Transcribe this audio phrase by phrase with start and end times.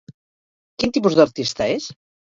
[0.83, 1.91] Quin tipus d'artista és?